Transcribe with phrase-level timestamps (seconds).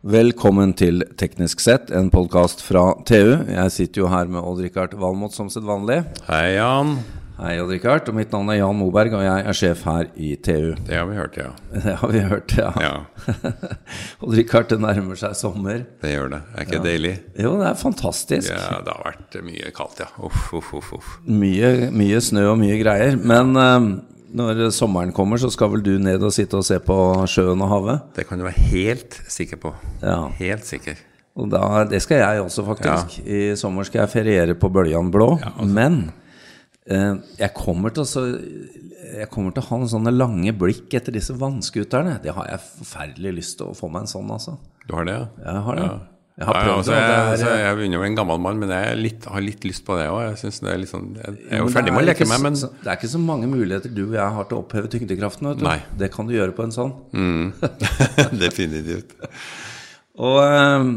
[0.00, 3.34] Velkommen til Teknisk sett, en podkast fra TU.
[3.52, 5.98] Jeg sitter jo her med Odd-Rikard Valmot som sedvanlig.
[6.24, 6.94] Hei, Jan.
[7.36, 8.08] Hei, Odd-Rikard.
[8.08, 10.70] Og mitt navn er Jan Moberg, og jeg er sjef her i TU.
[10.88, 11.50] Det har vi hørt, ja.
[11.84, 12.70] Det har vi hørt, ja.
[12.80, 12.94] Ja,
[14.24, 15.84] Odd-Rikard, det nærmer seg sommer.
[16.00, 16.40] det gjør det.
[16.54, 17.14] Er ikke det deilig?
[17.36, 18.54] Jo, det er fantastisk.
[18.56, 20.08] Ja, det har vært mye kaldt, ja.
[20.16, 20.94] Uff, uff, uff.
[20.96, 21.12] uff.
[21.28, 23.20] Mye, mye snø og mye greier.
[23.20, 23.90] Men eh,
[24.36, 26.96] når sommeren kommer, så skal vel du ned og sitte og se på
[27.30, 28.10] sjøen og havet?
[28.16, 29.72] Det kan du være helt sikker på.
[30.02, 30.24] Ja.
[30.38, 31.00] Helt sikker.
[31.38, 33.20] Og da, det skal jeg også, faktisk.
[33.24, 35.32] I sommer skal jeg feriere på Bøljan blå.
[35.62, 36.02] Men
[36.86, 38.24] eh, jeg, kommer til å så,
[39.14, 42.18] jeg kommer til å ha noen sånne lange blikk etter disse vannskuterne.
[42.24, 44.58] Det har jeg forferdelig lyst til å få meg en sånn, altså.
[44.86, 45.28] Du har det, ja?
[45.46, 45.90] Jeg har det.
[45.90, 46.19] Ja.
[46.38, 48.70] Jeg har Ja, altså, jeg, altså, er, jeg begynner å bli en gammel mann, men
[48.72, 50.20] jeg litt, har litt lyst på det òg.
[50.30, 53.00] Jeg, litt sånn, jeg er jo ferdig med å leke meg, men så, Det er
[53.00, 55.50] ikke så mange muligheter du og jeg har til å oppheve tyngdekraften.
[55.50, 55.66] Vet du.
[55.66, 55.80] Nei.
[56.00, 56.94] Det kan du gjøre på en sånn.
[58.44, 59.12] definitivt.
[60.20, 60.88] Og eh,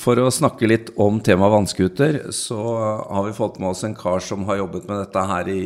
[0.00, 4.22] for å snakke litt om temaet vannskuter, så har vi fått med oss en kar
[4.24, 5.64] som har jobbet med dette her i,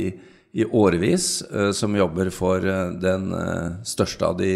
[0.55, 1.43] i årevis.
[1.51, 4.55] eh, som jobber for eh, den eh, største av de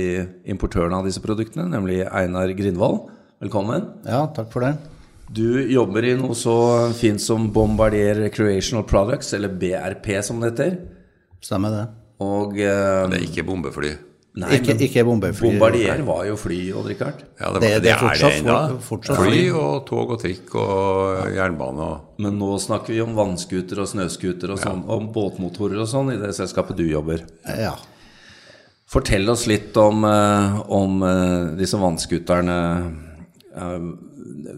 [0.48, 3.08] importørene av disse produktene, nemlig Einar Grindvold.
[3.40, 3.84] Velkommen.
[4.06, 4.72] Ja, takk for det.
[5.30, 6.54] Du jobber i noe så
[6.96, 10.78] fint som Bombardier Recreational Products, eller BRP som det heter.
[11.44, 11.84] Stemmer det.
[12.24, 13.92] Og eh, Det er ikke bombefly.
[14.38, 15.52] nei, ikke, ikke bombefly.
[15.52, 17.20] Bombardier var jo fly, Odd Rikard.
[17.38, 18.56] Ja, det, Det- det, det er fortsatt det ennå.
[18.72, 23.14] fly- fortsatt Fly og tog og trikk og jernbane og Men nå snakker vi om
[23.14, 27.22] vannskuter og snøskuter og sånn, om båtmotorer og sånn i det selskapet du jobber.
[27.46, 27.76] Ja.
[28.88, 33.04] Fortell oss litt om, eh, om eh, disse vannskuterne.
[33.58, 33.80] Eh,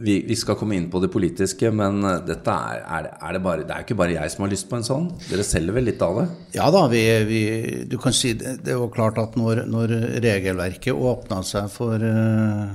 [0.00, 3.42] vi, vi skal komme inn på det politiske, men eh, dette er, er, er det
[3.44, 5.08] bare Det er ikke bare jeg som har lyst på en sånn.
[5.28, 6.26] Dere selger vel litt av det?
[6.58, 7.42] ja da, vi, vi,
[7.90, 12.70] du kan si det, det var klart at når, når regelverket åpna seg for uh,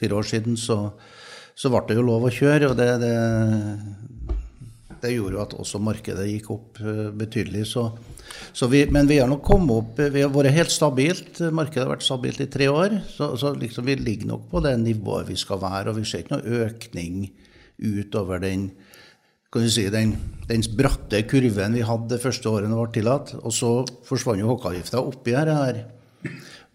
[0.00, 0.82] fire år siden, så,
[1.54, 2.72] så ble det jo lov å kjøre.
[2.72, 3.14] Og det, det,
[5.02, 7.66] det gjorde jo at også markedet gikk opp eh, betydelig.
[7.72, 7.86] Så,
[8.56, 11.40] så vi, men vi har nok kommet opp Vi har vært helt stabilt.
[11.52, 13.00] Markedet har vært stabilt i tre år.
[13.08, 15.90] Så, så liksom vi ligger nok på det nivået vi skal være.
[15.90, 17.28] Og vi ser ikke noe økning
[17.80, 18.70] utover den
[19.50, 20.12] kan du si, den,
[20.46, 23.32] den bratte kurven vi hadde det første året det ble tillatt.
[23.40, 23.70] Og så
[24.06, 25.50] forsvant jo hokkeavgifta oppi her.
[25.50, 25.80] her.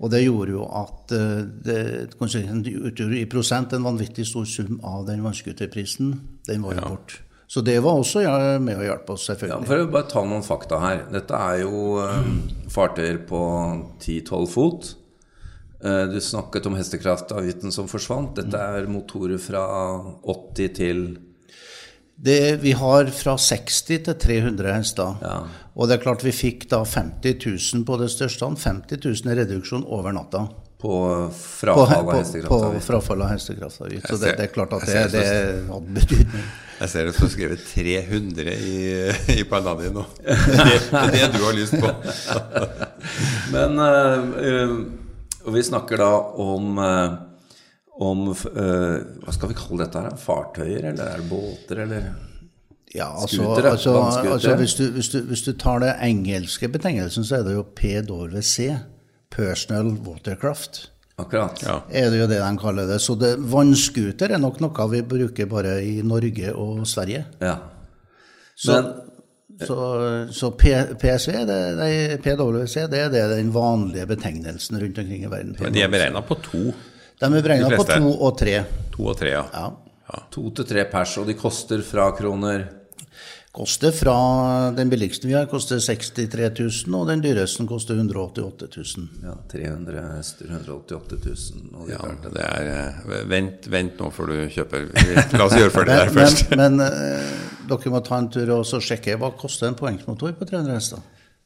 [0.03, 1.79] Og det gjorde jo at eh, det
[2.19, 6.11] utgjorde i prosent en vanvittig stor sum av den vannskuterprisen.
[6.49, 7.21] Den var jo borte.
[7.47, 9.67] Så det var også jeg med å hjelpe oss, Ja, selvfølgelig.
[9.69, 11.03] for å bare ta noen fakta her.
[11.13, 12.29] Dette er jo eh,
[12.73, 13.41] fartøyer på
[14.01, 14.95] 10-12 fot.
[15.85, 18.33] Eh, du snakket om hestekraftavgiften som forsvant.
[18.39, 19.61] Dette er motorer fra
[20.25, 21.05] 80 til
[22.17, 25.17] Det, vi har fra 60 til 300 hester.
[25.21, 25.37] Ja.
[25.75, 27.35] Og det er klart vi fikk da 50
[27.75, 28.47] 000 på det største.
[28.57, 30.45] 50 000 i reduksjon over natta.
[30.85, 32.11] På På, frafall av
[32.45, 34.07] på, på frafall av hestekraftavgift.
[34.09, 36.47] Så det, det er klart at det, det så- hadde betydning.
[36.75, 38.79] Jeg ser det står skrevet 300 i,
[39.39, 40.03] i panna nå.
[40.25, 41.91] Det er det du har lyst på.
[43.55, 44.73] Men eh, eh,
[45.55, 46.11] vi snakker da
[46.43, 47.15] om eh,
[47.95, 50.17] om eh, Hva skal vi kalle dette her?
[50.19, 52.09] Fartøyer, eller er det båter, eller
[52.95, 53.95] Ja, altså, Skutere, altså,
[54.33, 57.63] altså hvis, du, hvis, du, hvis du tar det engelske betegnelsen, så er det jo
[57.75, 58.67] PWC.
[59.29, 60.89] Personal Watercraft.
[61.15, 61.61] Akkurat.
[61.63, 61.79] Ja.
[61.89, 62.99] Er det jo det de kaller det.
[62.99, 67.23] Så det, vannskuter er nok noe vi bruker bare i Norge og Sverige.
[67.39, 67.55] Ja.
[68.55, 69.77] Så, Men så,
[70.31, 71.91] så P, PSV, det, nei,
[72.23, 75.55] PWC, det er det den vanlige betegnelsen rundt omkring i verden.
[75.59, 76.63] Men de er beregna på to.
[77.19, 78.57] De er beregna på to og tre.
[78.95, 79.45] To og tre, ja.
[80.05, 80.19] Ja.
[80.31, 82.67] to til tre pers, og de koster fra kroner
[83.55, 84.13] Koster fra
[84.75, 88.67] den billigste vi har, koster 63 000, og den dyreste koster 188
[88.97, 89.05] 000.
[89.23, 91.69] ja, 300 hester, 188 000.
[91.79, 92.71] Og det er ja det er,
[93.15, 94.89] eh, vent, vent nå før du kjøper.
[95.39, 96.49] La oss gjøre ferdig der først.
[96.51, 97.29] men, men eh,
[97.69, 101.05] dere må ta en tur og så sjekke hva koster en poengsmotor på 300 hester.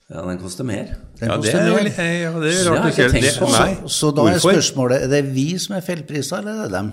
[0.09, 0.95] Ja, den koster mer.
[1.19, 1.91] Den Ja, det koster er, mer.
[2.23, 3.51] ja, det er rart du ikke sier det.
[3.53, 3.69] Nei.
[3.85, 6.89] Så da er spørsmålet er det vi som er feilprisa, eller er det dem?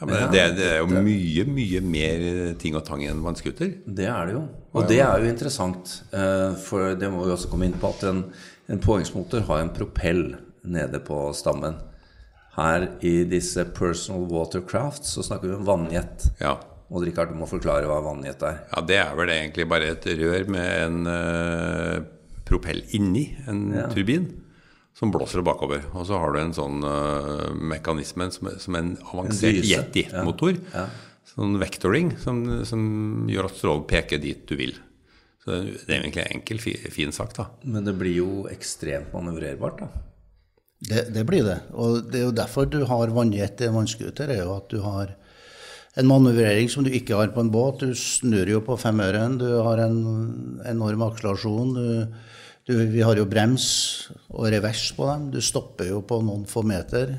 [0.00, 2.22] Ja, men det, det er jo mye, mye mer
[2.60, 3.74] ting og tang enn vannskuter.
[3.84, 4.46] Det er det jo.
[4.72, 8.06] Og det er jo interessant, eh, for det må vi også komme inn på, at
[8.08, 8.22] en,
[8.72, 10.24] en påhengsmotor har en propell
[10.64, 11.76] nede på stammen.
[12.56, 16.30] Her i disse personal watercraft så snakker vi om vannjet.
[16.40, 16.56] Ja.
[16.90, 18.64] Og Rikard, du må forklare hva vannjet er.
[18.72, 22.00] ja, det er vel egentlig bare et rør med en uh,
[22.48, 24.26] propell inni, en turbin,
[24.96, 25.84] som blåser det bakover.
[25.94, 29.72] Og så har du en sånn uh, mekanisme som, som en avansert En dyse.
[29.72, 30.60] Yeti-motor.
[31.30, 32.82] Sånn vektoring som, som
[33.30, 34.74] gjør at strålen peker dit du vil.
[35.40, 36.60] Så det er egentlig en enkel,
[36.92, 37.46] fin sak, da.
[37.64, 40.06] Men det blir jo ekstremt manøvrerbart, da.
[40.80, 41.58] Det, det, blir det.
[41.76, 44.32] Og det er jo derfor du har vannjet i en vannscooter.
[44.32, 45.14] er jo at du har
[45.98, 47.84] en manøvrering som du ikke har på en båt.
[47.84, 49.98] Du snur jo på femøren, du har en
[50.68, 51.74] enorm akselerasjon.
[51.76, 51.88] Du,
[52.70, 53.66] du, vi har jo brems
[54.30, 55.26] og revers på dem.
[55.34, 57.16] Du stopper jo på noen få meter.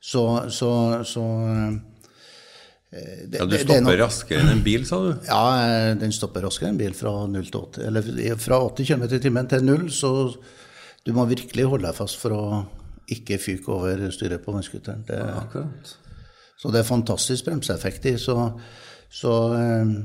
[0.00, 0.22] Så,
[0.54, 0.70] så,
[1.08, 1.24] så
[2.94, 5.10] eh, det, ja, Du stopper noe, raskere enn en bil, sa du?
[5.26, 5.42] Ja,
[6.00, 7.86] den stopper raskere enn en bil fra 0 til 80.
[7.90, 10.12] Eller fra 80 km i timen til 0, så
[11.06, 12.46] du må virkelig holde deg fast for å
[13.12, 15.04] ikke fyke over styret på vannscooteren.
[16.56, 18.16] Så det er fantastisk bremseeffekt i.
[18.18, 18.36] Så,
[19.12, 19.96] så, eh,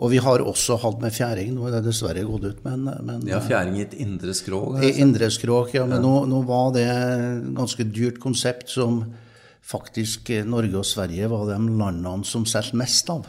[0.00, 1.50] og vi har også hatt med fjæring.
[1.52, 4.78] Nå er det dessverre gått ut, men, men Ja, fjæring i et indre skrog?
[4.80, 5.84] I indre skrog, ja.
[5.84, 6.06] Men ja.
[6.06, 9.02] Nå, nå, var det et ganske dyrt konsept som
[9.62, 13.28] faktisk Norge og Sverige var de landene som solgte mest av.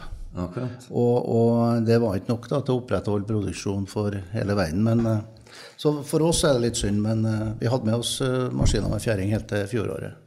[0.88, 4.82] Og, og, det var ikke nok da, til å opprettholde produksjon for hele verden.
[4.82, 5.22] men eh,
[5.78, 7.22] så for oss er det litt synd, men
[7.60, 8.16] vi hadde med oss
[8.56, 10.23] maskiner med fjæring helt til fjoråret.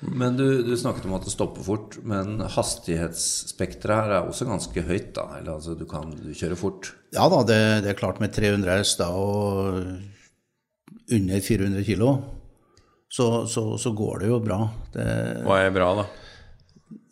[0.00, 4.84] Men du, du, snakket om at det stopper fort, men hastighetsspekteret her er også ganske
[4.88, 5.26] høyt, da?
[5.36, 6.94] Eller altså, du kan du kjøre fort?
[7.12, 9.76] Ja da, det, det er klart med 300 hester og
[11.10, 12.06] under 400 kg,
[13.10, 14.60] så, så, så, går det jo bra.
[14.94, 15.04] Det,
[15.44, 16.06] Hva er bra, da?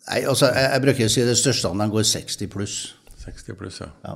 [0.09, 2.77] Nei, altså, jeg, jeg bruker å si det største av dem går 60 pluss.
[3.21, 3.91] 60 pluss, ja.
[4.07, 4.15] ja.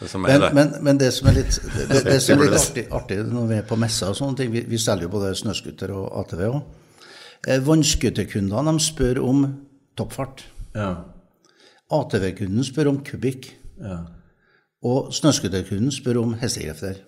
[0.00, 0.50] Det men, det.
[0.56, 3.58] Men, men, det som er litt, det, det som er litt artig, artig, når vi
[3.60, 6.56] er på messa og sånne ting Vi, vi selger jo både snøscooter og ATV òg.
[7.48, 9.44] Eh, Vannscooterkundene spør om
[9.98, 10.44] toppfart.
[10.74, 10.90] Ja.
[11.92, 13.50] ATV-kunden spør om kubikk.
[13.80, 14.00] Ja.
[14.84, 17.00] Og snøskuterkunden spør om hestekrefter.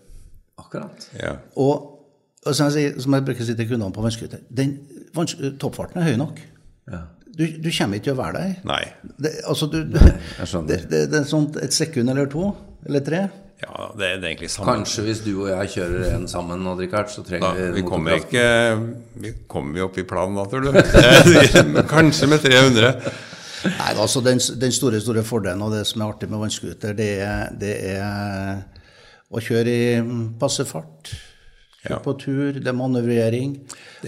[0.58, 1.08] Akkurat.
[1.20, 1.36] Ja.
[1.56, 1.92] Og,
[2.46, 6.20] og som, jeg, som, jeg, bruker å si til kundene på vannscooter Toppfarten er høy
[6.20, 6.40] nok.
[6.92, 7.02] Ja.
[7.36, 8.52] Du, du, kommer ikke til å være der.
[8.64, 8.82] Nei.
[9.20, 10.68] Det, altså, du, Nei, jeg skjønner.
[10.70, 12.48] Det, det, det er sånt et sekund eller to.
[12.88, 13.26] Eller tre?
[13.62, 14.74] Ja, det, det er egentlig samme.
[14.74, 18.18] Kanskje hvis du og jeg kjører en sammen, Odd Rikard, så trenger da, vi kommer
[18.18, 18.42] ikke
[19.22, 21.86] Vi kommer jo opp i planen, da, tror du.
[21.94, 22.90] Kanskje med 300.
[23.66, 27.08] Nei, altså den, den, store store fordelen og det som er artig med vannscooter, det,
[27.58, 28.60] det, er
[29.32, 29.88] å kjøre i
[30.38, 31.14] passe fart.
[31.80, 32.02] Kjøre ja.
[32.04, 33.56] på tur, det er manøvrering.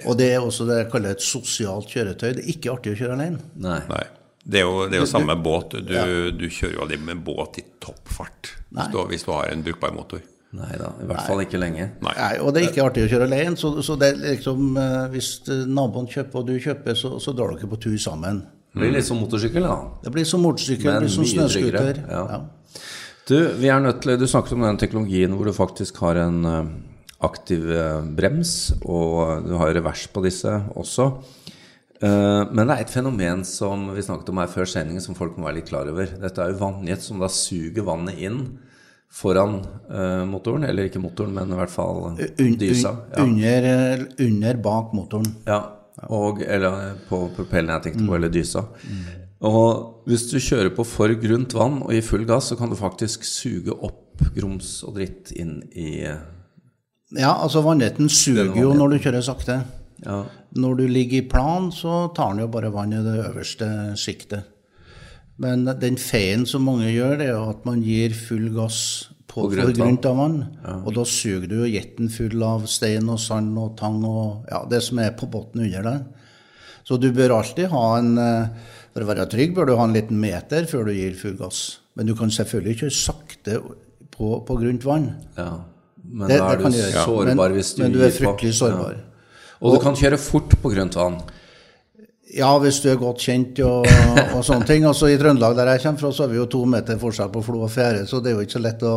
[0.04, 2.30] Og det er også det jeg kaller et sosialt kjøretøy.
[2.36, 3.42] Det er ikke artig å kjøre alene.
[3.64, 3.80] Nei.
[3.88, 4.04] Nei.
[4.48, 5.76] Det er jo, det er jo samme båt.
[5.84, 6.06] Du, ja.
[6.32, 9.92] du, kjører jo aldri med båt i toppfart hvis du, hvis du, har en brukbar
[9.92, 10.22] motor.
[10.56, 11.90] Nei da, i hvert fall ikke lenge.
[12.00, 12.14] Nei.
[12.16, 12.30] Nei.
[12.40, 13.58] Og det er ikke artig å kjøre alene.
[13.60, 15.32] Så, så det er liksom, eh, hvis
[15.68, 18.40] naboen kjøper og du kjøper, så, så drar dere på tur sammen.
[18.72, 19.76] Det blir litt som motorsykkel, da.
[20.04, 22.02] Det blir som motorsykkel, det blir som snøscooter.
[22.08, 22.24] Ja.
[22.32, 22.84] Ja.
[23.28, 26.40] Du, vi er nødt til, du snakket om den teknologien hvor du faktisk har en
[26.48, 26.70] eh,
[27.28, 31.10] aktiv eh, brems, og du har revers på disse også.
[31.98, 35.38] Eh, men det er et fenomen som vi snakket om her før sendingen, som folk
[35.38, 36.10] må være litt klar over.
[36.22, 38.42] Dette er jo vannjet som da suger vannet inn
[39.08, 40.66] foran uh, motoren.
[40.68, 42.18] Eller ikke motoren, men i hvert fall
[42.60, 42.94] dysa.
[43.14, 43.24] Ja.
[43.24, 45.30] Under, under, bak motoren.
[45.48, 45.62] Ja.
[46.14, 48.18] Og, eller på propellen jeg tenkte på, mm.
[48.20, 48.62] eller dysa.
[48.84, 49.06] Mm.
[49.48, 52.78] Og hvis du kjører på for grunt vann og i full gass, så kan du
[52.78, 59.02] faktisk suge opp grums og dritt inn i Ja, altså vannjeten suger jo når du
[59.06, 59.60] kjører sakte.
[60.04, 60.22] Ja.
[60.58, 63.68] Når du ligger i plan, så tar den jo bare vann i det øverste
[63.98, 64.46] sjiktet.
[65.38, 68.80] Men den feilen som mange gjør, det er at man gir full gass
[69.28, 70.38] på, på grønt, grønt av vann.
[70.64, 70.76] Ja.
[70.82, 74.82] Og da suger du jetten full av stein og sand og tang og ja, det
[74.86, 76.28] som er på bunnen under deg.
[76.88, 79.92] Så du bør alltid ha en eh, For å være trygg bør du ha en
[79.94, 81.82] liten meter før du gir full gass.
[81.98, 83.58] Men du kan selvfølgelig kjøre sakte
[84.14, 85.10] på, på grunt vann.
[85.36, 85.52] Ja,
[86.02, 87.90] Men det, da er du sårbar hvis du gir på.
[87.90, 88.96] Men du er fryktelig sårbar.
[89.58, 91.18] Og du kan kjøre fort på grønt vann?
[92.36, 93.86] Ja, hvis du er godt kjent og,
[94.36, 94.84] og sånne ting.
[94.88, 97.44] Altså I Trøndelag, der jeg kommer fra, så har vi jo to meter forskjell på
[97.46, 98.96] flo og fjære, så det er jo ikke så lett å,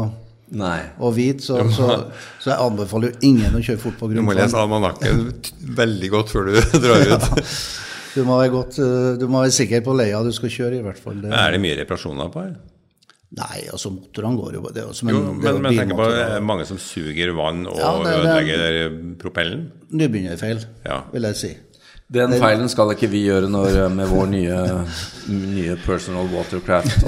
[1.00, 1.46] å vite.
[1.46, 1.92] Så, så,
[2.42, 4.20] så, jeg anbefaler jo ingen å kjøre fort på vann.
[4.20, 5.30] Du må lese almanakken
[5.82, 7.32] veldig godt før du drar ut.
[7.32, 7.48] ja.
[8.12, 8.76] Du må, være godt,
[9.22, 11.22] du må være sikker på leia du skal kjøre, i hvert fall.
[11.24, 11.30] Det.
[11.32, 12.58] Er det mye reparasjoner på her?
[13.32, 16.08] Nei, altså motorene går jo det er jo en, jo, Men, men tenk på
[16.44, 19.70] mange som suger vann og ja, det, ødelegger propellen.
[19.88, 20.98] Nybegynnerfeil, ja.
[21.14, 21.52] vil jeg si.
[22.12, 24.58] Den feilen skal ikke vi gjøre når, med vår nye,
[25.32, 27.06] nye personal watercraft,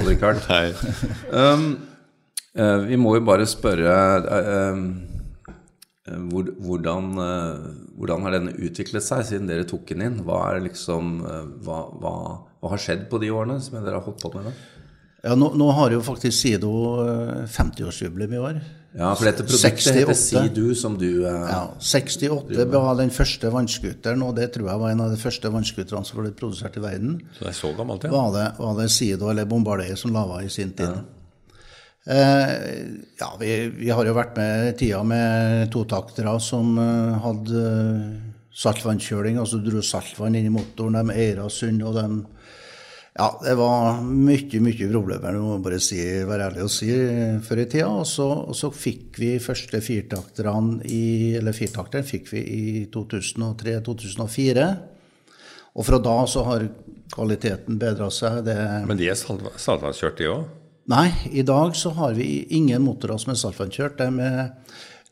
[1.44, 1.66] um,
[2.56, 4.80] uh, vi må jo bare spørre uh,
[6.08, 7.12] uh, hvor, hvordan,
[7.98, 10.18] hvordan, har denne utviklet seg siden dere tok den inn?
[10.24, 11.18] Hva, liksom,
[11.64, 12.14] hva, hva,
[12.64, 14.56] hva har skjedd på de årene som dere har holdt på med det?
[15.24, 16.70] Ja, nå, nå, har jo faktisk Sido
[17.48, 18.58] 50-årsjubileum eh, i år.
[18.94, 19.94] Ja, for dette produktet 68.
[19.96, 24.82] heter Sidu, som du eh, Ja, 68 var den første vannscooteren, og det tror jeg
[24.84, 27.16] var en av de første vannscooterne som ble produsert i verden.
[27.34, 28.12] Så det er så gammelt, ja.
[28.14, 30.92] Var det, var det Sido eller Bombardier som laga i sin tid.
[30.92, 32.52] Ja, eh,
[33.18, 33.50] ja vi,
[33.80, 37.64] vi, har jo vært med i tida med totaktere som eh, hadde
[38.54, 42.06] saltvannkjøling, Altså dro saltvann inn i motoren, de eira sund, og de
[43.14, 46.88] Ja, det var mye, mye problemer, det må bare si, være ærlig og si,
[47.46, 47.90] før i tida.
[48.00, 54.66] Og så, og så fikk vi første firtakteren i Eller firtakteren fikk vi i 2003-2004.
[55.74, 56.66] Og fra da så har
[57.14, 58.40] kvaliteten bedra seg.
[58.48, 58.56] Det,
[58.88, 60.50] Men de er salt, saltvannskjørt, de òg?
[60.90, 64.02] Nei, i dag så har vi ingen motorer som er saltvannskjørt.
[64.04, 64.50] Er,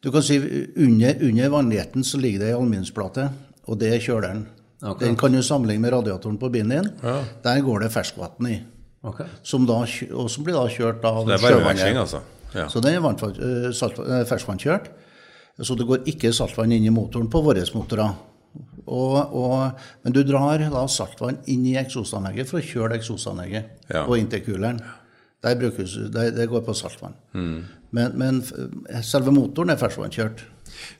[0.02, 3.28] du kan si under, under vannligheten så ligger det ei aluminiumsplate,
[3.70, 4.42] og det er kjøleren.
[4.82, 5.00] Ok.
[5.00, 6.88] Den kan du sammenligne med radiatoren på bilen din.
[7.02, 7.20] Ja.
[7.44, 8.58] Der går det ferskvann i.
[9.02, 9.26] Okay.
[9.42, 9.80] Som da,
[10.14, 12.22] og som blir da kjørt av Det er varmeveksling, altså?
[12.54, 12.68] Ja.
[12.70, 14.90] Så det er eh, eh, ferskvannkjørt.
[15.62, 18.14] Så det går ikke saltvann inn i motoren på våre motorer.
[18.86, 24.04] Og, og, men du drar da saltvann inn i eksosanlegget for å kjøle eksosanlegget Ja.
[24.06, 24.80] og inntil kuleren.
[25.42, 27.14] Der brukes, det, det går på saltvann.
[27.34, 27.62] Mm.
[27.90, 28.42] Men, men
[29.02, 30.44] selve motoren er ferskvannkjørt.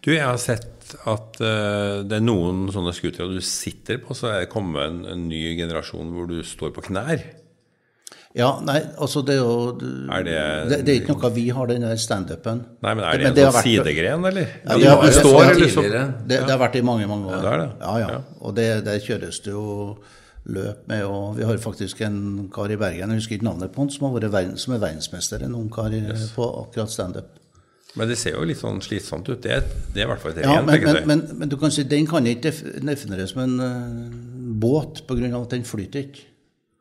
[0.05, 4.29] Du, jeg har sett at uh, det er noen sånne scootere du sitter på, så
[4.33, 7.23] er det kommet en, en ny generasjon hvor du står på knær.
[8.35, 9.75] Ja, nei, altså det er jo
[10.09, 10.37] Er det
[10.71, 12.63] det, det er ikke noe vi har, den der standupen.
[12.81, 14.47] Nei, men er det Men en det har sånn sidegren, eller?
[14.65, 16.15] Ja, det har- står, eller.
[16.25, 17.45] Det, det har vært i mange, mange år.
[17.45, 17.69] er det.
[17.83, 18.09] Ja, ja.
[18.17, 18.21] Ja.
[18.41, 19.99] Og det, der kjøres det jo
[20.49, 23.85] løp med, og vi har faktisk en kar i Bergen, jeg husker ikke navnet på
[23.85, 26.03] han, som, har vært verden, som er verdensmester, en ung kar i-
[26.35, 27.29] på akkurat standup.
[27.99, 29.41] Men det ser jo litt sånn slitsomt ut.
[29.45, 31.73] Det er, det er i hvert fall et Ja, men, men, men, men du kan
[31.75, 34.15] si, den kan ikke def- defineres som en uh,
[34.63, 35.29] båt, pga.
[35.37, 36.29] at den flyter ikke.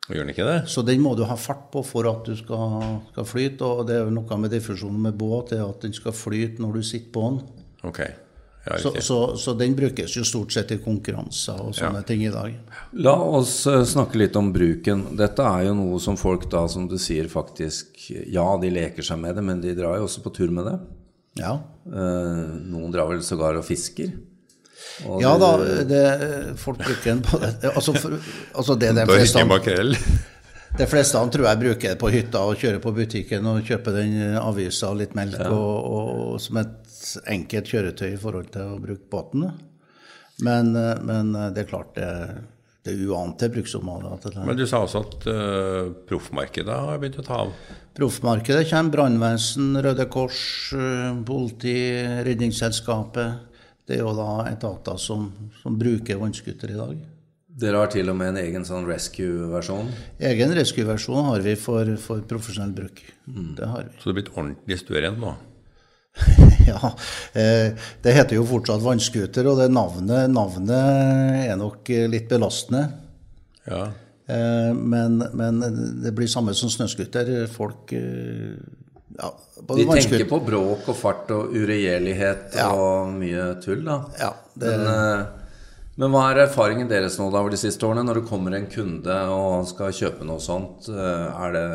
[0.08, 0.56] Gjør den ikke det?
[0.72, 2.80] Så den må du ha fart på for at du skal,
[3.12, 6.16] skal flyte, og det er jo noe med definisjonen med båt, er at den skal
[6.16, 7.40] flyte når du sitter på den.
[7.86, 8.10] Okay.
[8.78, 12.52] Så, så, så den brukes jo stort sett i konkurranser og sånne ting i dag.
[13.02, 15.02] La oss eh, snakke litt om bruken.
[15.18, 19.18] Dette er jo noe som folk da, som du sier, faktisk Ja, de leker seg
[19.18, 20.76] med det, men de drar jo også på tur med det.
[21.38, 21.54] Ja.
[21.86, 24.12] Eh, noen drar vel sågar og fisker.
[25.08, 25.54] Og Ja da,
[25.88, 26.02] det,
[26.60, 27.40] folk bruker den på.
[27.72, 28.18] Altså, for,
[28.52, 29.44] altså det de fleste,
[30.78, 33.98] de fleste han tror jeg bruker det på hytta og kjører på butikken og kjøper
[34.00, 38.80] den avisa og litt melk og, og, som et enkelt kjøretøy i forhold til å
[38.82, 39.46] bruke båten.
[40.42, 42.10] Men, eh, men det er klart det,
[42.82, 44.34] det er uante bruksområdet.
[44.42, 47.52] Men du sa også at uh, proffmarkedet har begynt å ta av.
[47.94, 51.76] Proffmarkedet kommer brannvesen, Røde Kors, eh, politi,
[52.24, 53.50] Redningsselskapet.
[53.86, 55.26] Det er jo da etater som,
[55.60, 57.02] som bruker vannskuter i dag.
[57.62, 59.92] Dere har til og med en egen sånn rescue-versjon.
[60.24, 63.04] Egen rescue-versjon har vi for, for profesjonell bruk.
[63.28, 63.98] Det har vi.
[64.00, 65.36] Så det er blitt ordentlig stuerent nå.
[66.72, 66.92] Ja,
[67.38, 67.72] eh,
[68.04, 72.84] Det heter jo fortsatt vannskuter, og det navnet, navnet er nok eh, litt belastende.
[73.66, 73.84] Ja.
[74.30, 75.60] Eh, Men, men
[76.02, 77.32] det blir samme som snøskuter.
[77.52, 79.28] Folk ja,
[79.68, 82.70] De tenker på bråk og fart og uregjerlighet Ja.
[82.72, 83.98] og mye tull, da.
[84.18, 85.26] Ja, det, Men,
[86.00, 88.06] men hva er erfaringen deres nå da over de siste årene?
[88.08, 91.66] Når det kommer en kunde og skal kjøpe noe sånt, er det,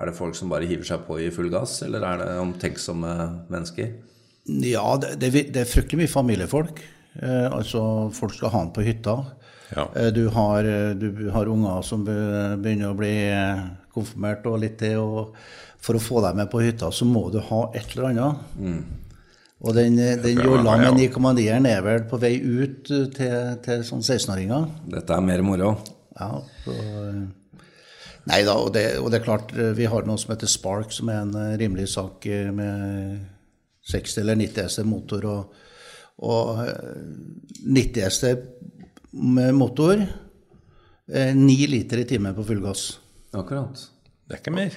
[0.00, 3.12] er det folk som bare hiver seg på i full gass, eller er det omtenksomme
[3.52, 3.92] mennesker?
[4.48, 6.80] Ja, det, det, det er fryktelig mye familiefolk.
[7.20, 7.82] Eh, altså,
[8.14, 9.18] folk skal ha den på hytta.
[9.74, 9.88] Ja.
[9.96, 14.78] Eh, du, har, eh, du har unger som begynner å bli eh, konfirmert og litt
[14.80, 14.94] det.
[15.00, 15.34] Og
[15.84, 18.48] for å få deg med på hytta, så må du ha et eller annet.
[19.58, 24.04] Og den, eh, den jolla med 9,9-eren er vel på vei ut til, til sånn
[24.04, 24.70] 16-åringer.
[24.94, 25.74] Dette er mer moro.
[26.18, 26.78] Ja, så,
[28.28, 31.08] Nei da, og det, og det er klart, vi har noe som heter Spark, som
[31.08, 33.22] er en rimelig sak med
[33.88, 35.24] 60 eller 90 hester motor.
[35.32, 35.54] Og,
[36.28, 37.04] og eh,
[37.64, 38.40] 90 hester
[39.12, 40.02] med motor,
[41.12, 42.90] eh, 9 liter i timen på full gass.
[43.36, 43.86] Akkurat.
[44.28, 44.76] Det er ikke mer.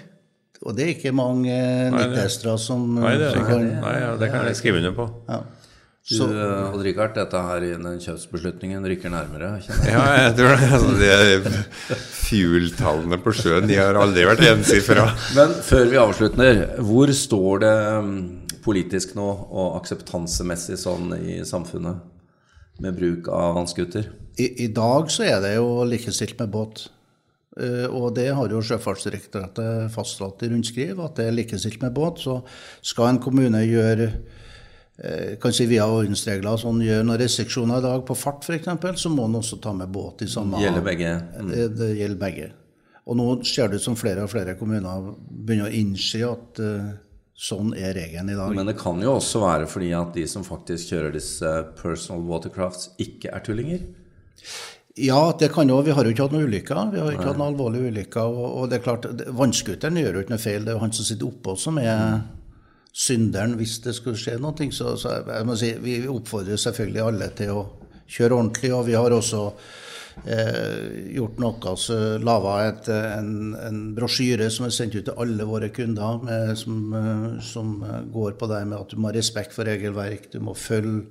[0.62, 3.96] Og det er ikke mange eh, Nei, det- 90-hestere som, Nei, det, som kan nei,
[4.03, 5.10] ja, det kan jeg skrive under på.
[5.32, 5.41] ja.
[6.12, 9.51] Du, eh, Odd Rikard, dette her i den kjøpsbeslutningen rykker nærmere.
[9.62, 9.75] jeg.
[9.94, 10.70] Ja, jeg tror det.
[10.74, 15.06] Altså, de fuel-tallene på sjøen de har aldri vært ensifra.
[15.38, 17.74] Men før vi avslutter, hvor står det
[18.08, 18.18] mm,
[18.63, 22.01] politisk nå, og akseptansemessig sånn i samfunnet,
[22.82, 24.10] med bruk av vannskuter?
[24.39, 26.86] I, I dag så er det jo likestilt med båt.
[27.60, 32.24] Eh, og det har jo Sjøfartsdirektoratet fastslått i rundskriv, at det er likestilt med båt.
[32.24, 32.39] Så
[32.94, 34.12] skal en kommune gjøre
[35.01, 39.10] kanskje kan si via ordensregler sånn, gjør noen restriksjoner i dag på fart f.eks., så
[39.10, 41.13] må en også ta med båt i samme Gjelder begge.
[41.39, 41.48] Mm.
[41.50, 42.50] Det, det gjelder begge.
[43.10, 46.91] Og nå ser det ut som flere og flere kommuner begynner å innse at eh,
[47.42, 48.54] sånn er regelen i dag.
[48.54, 52.92] Men det kan jo også være fordi at de som faktisk kjører disse personal watercrafts,
[53.02, 53.88] ikke er tullinger.
[55.00, 56.80] Ja, det kan jo, vi har jo ikke hatt noen ulykker.
[56.92, 58.28] Vi har ikke hatt noen alvorlige ulykker.
[58.28, 59.08] Og, og det er klart,
[59.40, 60.66] Vannskuteren gjør jo ikke noe feil.
[60.66, 62.20] Det er jo han som sitter oppå som er
[62.92, 64.68] synderen hvis det skulle skje noe.
[64.76, 67.64] Så, så jeg må si, vi oppfordrer selvfølgelig alle til å
[68.12, 68.74] kjøre ordentlig.
[68.76, 69.46] Og vi har også
[70.25, 72.56] eh, gjort noe, så laga
[73.18, 77.74] en, en brosjyre som er sendt ut til alle våre kunder, med, som, eh, som,
[78.13, 81.08] går på det med at du må ha respekt for regelverk, du må følge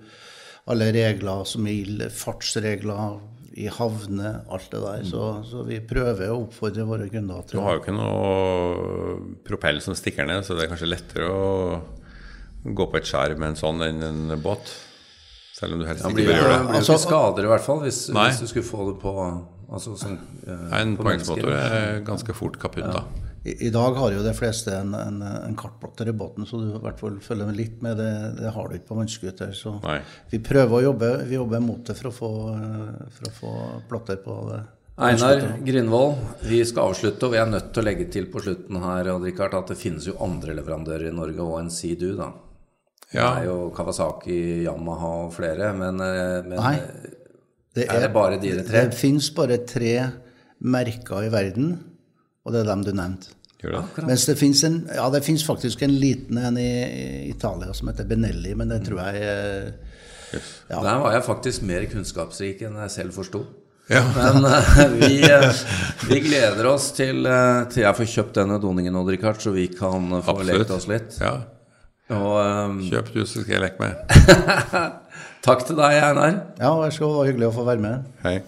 [0.70, 3.20] alle regler som gjelder fartsregler
[3.58, 5.06] i havner, alt det der.
[5.08, 9.16] Så, så, vi prøver å oppfordre våre kunder til Du har jo ikke noe
[9.46, 11.48] propell som stikker ned, så det er kanskje lettere å
[12.62, 14.70] gå på et skjær med en sånn enn en båt?
[15.60, 16.42] Selv om du helst ikke bør gjøre det.
[16.42, 19.00] Det blir jo ikke altså- skader, i hvert fall, hvis, hvis, du skulle få det
[19.02, 19.14] på
[19.70, 23.02] altså, sånn, eh, En poengsmotor er ganske fort kaputt, ja.
[23.02, 23.26] da.
[23.44, 26.74] I, I, dag har jo de fleste en, en, en kartplotter i båten, så du
[26.74, 27.96] i hvert fall følger litt med.
[27.96, 29.54] Det, det har du ikke på vannscooter.
[29.56, 30.00] Så Nei.
[30.32, 32.30] vi prøver å jobbe vi jobber mot det for å få,
[33.16, 33.54] for å få
[33.88, 34.60] plotter på det.
[35.00, 38.82] Einar Grindvold, vi skal avslutte, og vi er nødt til å legge til på slutten
[38.82, 42.18] her Richard, at det finnes jo andre leverandører i Norge òg enn Sea-Doo.
[42.18, 42.28] da.
[43.10, 43.34] Ja.
[43.34, 46.76] Det er jo Kawasaki, Yamaha og flere, men, eh, men Nei,
[47.74, 48.86] det er, er, det bare de tre?
[48.86, 49.94] Det finnes bare tre
[50.60, 51.72] merker i verden,
[52.44, 53.36] og det er dem du nevnte.
[54.06, 58.72] Mens det fins ja, det faktisk en liten en i, Italia som heter Benelli, men
[58.72, 59.74] det tror jeg
[60.70, 60.78] ja.
[60.78, 63.42] Der var jeg faktisk mer kunnskapsrik enn jeg selv forsto.
[63.90, 64.04] Ja.
[64.14, 65.48] Men uh, vi, uh,
[66.06, 69.66] vi, gleder oss til, uh, til jeg får kjøpt denne doningen, Odd Rikard, så vi
[69.72, 70.52] kan få Absolutt.
[70.52, 71.18] lekt oss litt.
[71.18, 71.40] Ja.
[72.10, 73.94] Og, um, Kjøp du, så skal jeg leke med.
[75.46, 76.40] Takk til deg, Einar.
[76.58, 77.12] Ja, vær så god.
[77.12, 78.08] Det var hyggelig å få være med.
[78.26, 78.38] Hei.